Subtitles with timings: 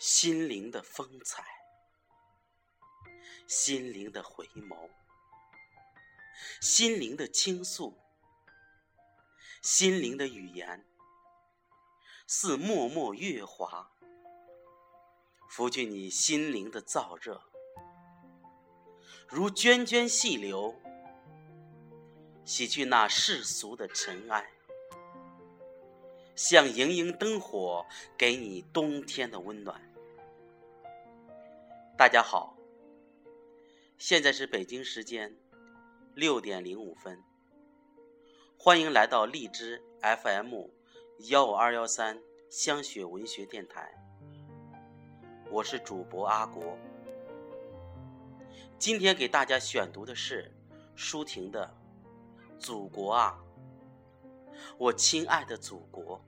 [0.00, 1.44] 心灵的风采，
[3.46, 4.88] 心灵的回眸，
[6.62, 7.98] 心灵的倾诉，
[9.60, 10.86] 心灵的语言，
[12.26, 13.92] 似脉脉月华，
[15.50, 17.42] 拂去你心灵的燥热，
[19.28, 20.80] 如涓涓细流，
[22.46, 24.50] 洗去那世俗的尘埃。
[26.34, 27.86] 像盈盈灯火，
[28.16, 29.89] 给你冬天的温暖。
[32.00, 32.56] 大家好，
[33.98, 35.36] 现在是北京时间
[36.14, 37.22] 六点零五分，
[38.56, 40.70] 欢迎来到荔枝 FM
[41.28, 42.18] 幺五二幺三
[42.48, 43.92] 香雪文学电台，
[45.50, 46.78] 我是主播阿国。
[48.78, 50.50] 今天给大家选读的是
[50.96, 51.76] 舒婷的
[52.58, 53.38] 《祖国啊，
[54.78, 56.18] 我亲爱的祖国》。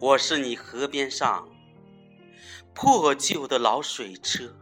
[0.00, 1.48] 我是你河边上
[2.74, 4.54] 破旧的老水车，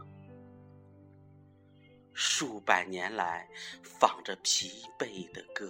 [2.13, 3.49] 数百年来
[3.81, 5.69] 放着疲惫的歌。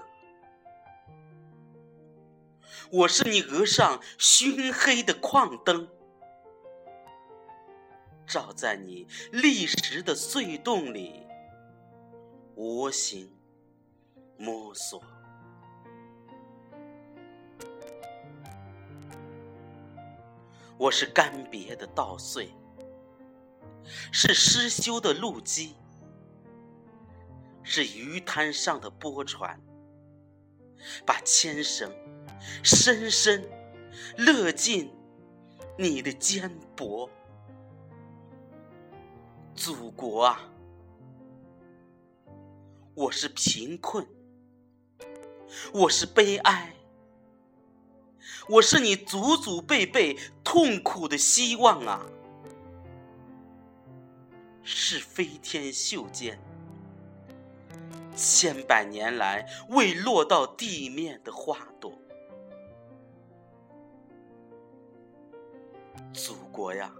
[2.91, 5.87] 我是你额上熏黑的矿灯，
[8.27, 11.25] 照在你历史的隧洞里，
[12.55, 13.31] 蜗行
[14.37, 15.01] 摸索。
[20.77, 22.49] 我是干瘪的稻穗，
[24.11, 25.75] 是失修的路基，
[27.61, 29.59] 是鱼滩上的波船，
[31.05, 31.91] 把牵绳
[32.63, 33.47] 深深
[34.17, 34.91] 勒进
[35.77, 37.09] 你的肩膊。
[39.55, 40.51] 祖国啊，
[42.95, 44.05] 我是贫困，
[45.71, 46.72] 我是悲哀。
[48.49, 52.05] 我是你祖祖辈辈痛苦的希望啊，
[54.63, 56.39] 是飞天袖间
[58.15, 61.91] 千百年来未落到地面的花朵。
[66.13, 66.93] 祖国呀，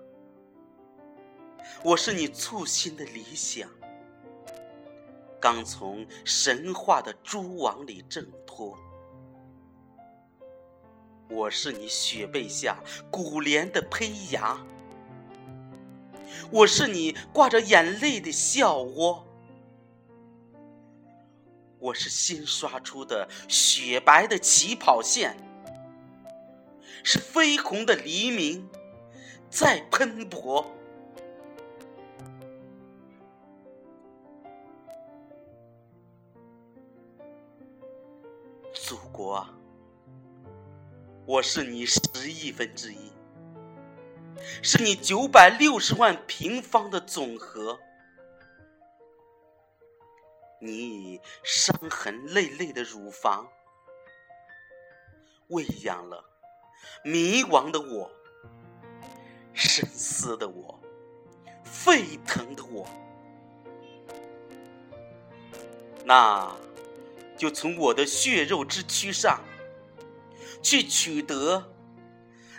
[1.84, 3.70] 我是你簇新的理想，
[5.40, 8.76] 刚从神话的蛛网里挣脱。
[11.34, 12.78] 我是你雪背下
[13.10, 14.56] 古莲的胚芽，
[16.52, 19.26] 我是你挂着眼泪的笑窝，
[21.80, 25.36] 我是新刷出的雪白的起跑线，
[27.04, 28.70] 是绯红的黎明
[29.50, 30.64] 在喷薄，
[38.72, 39.54] 祖国啊！
[41.26, 43.10] 我是你十亿分之一，
[44.62, 47.80] 是你九百六十万平方的总和。
[50.60, 53.48] 你以伤痕累累的乳房，
[55.48, 56.26] 喂养了
[57.06, 58.12] 迷惘的我、
[59.54, 60.78] 深思的我、
[61.64, 62.86] 沸腾的我。
[66.04, 66.54] 那，
[67.38, 69.40] 就从我的血肉之躯上。
[70.64, 71.72] 去取得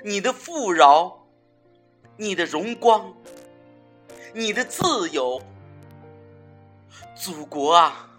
[0.05, 1.27] 你的富饶，
[2.17, 3.13] 你的荣光，
[4.35, 5.43] 你的自由，
[7.17, 8.11] 祖国啊，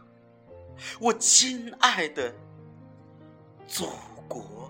[0.99, 2.33] 我亲爱的
[3.67, 3.87] 祖
[4.27, 4.69] 国。